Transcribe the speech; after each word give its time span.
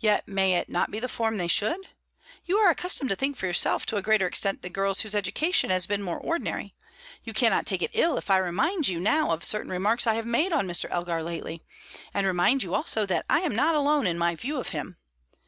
"Yet 0.00 0.26
may 0.26 0.54
it 0.54 0.68
not 0.68 0.90
be 0.90 0.98
the 0.98 1.08
form 1.08 1.36
they 1.36 1.46
should? 1.46 1.86
You 2.44 2.58
are 2.58 2.68
accustomed 2.68 3.10
to 3.10 3.14
think 3.14 3.36
for 3.36 3.46
yourself 3.46 3.86
to 3.86 3.96
a 3.96 4.02
greater 4.02 4.26
extent 4.26 4.60
than 4.60 4.72
girls 4.72 5.02
whose 5.02 5.14
education 5.14 5.70
has 5.70 5.86
been 5.86 6.02
more 6.02 6.18
ordinary; 6.18 6.74
you 7.22 7.32
cannot 7.32 7.64
take 7.64 7.80
it 7.80 7.92
ill 7.94 8.18
if 8.18 8.28
I 8.28 8.38
remind 8.38 8.88
you 8.88 8.98
now 8.98 9.30
of 9.30 9.44
certain 9.44 9.70
remarks 9.70 10.04
I 10.04 10.14
have 10.14 10.26
made 10.26 10.52
on 10.52 10.66
Mr. 10.66 10.90
Elgar 10.90 11.22
lately, 11.22 11.62
and 12.12 12.26
remind 12.26 12.64
you 12.64 12.74
also 12.74 13.06
that 13.06 13.24
I 13.30 13.42
am 13.42 13.54
not 13.54 13.76
alone 13.76 14.04
in 14.08 14.18
my 14.18 14.34
view 14.34 14.56
of 14.56 14.70
him. 14.70 14.96